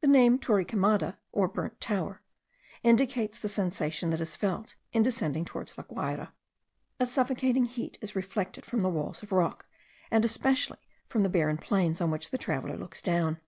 The 0.00 0.08
name 0.08 0.40
Torre 0.40 0.64
Quemada, 0.64 1.18
or 1.30 1.46
Burnt 1.46 1.80
Tower, 1.80 2.20
indicates 2.82 3.38
the 3.38 3.48
sensation 3.48 4.10
that 4.10 4.20
is 4.20 4.34
felt 4.34 4.74
in 4.92 5.04
descending 5.04 5.44
towards 5.44 5.78
La 5.78 5.84
Guayra. 5.84 6.32
A 6.98 7.06
suffocating 7.06 7.64
heat 7.64 7.96
is 8.02 8.16
reflected 8.16 8.66
from 8.66 8.80
the 8.80 8.88
walls 8.88 9.22
of 9.22 9.30
rock, 9.30 9.66
and 10.10 10.24
especially 10.24 10.78
from 11.08 11.22
the 11.22 11.28
barren 11.28 11.58
plains 11.58 12.00
on 12.00 12.10
which 12.10 12.30
the 12.30 12.38
traveller 12.38 12.76
looks 12.76 13.00
down. 13.00 13.38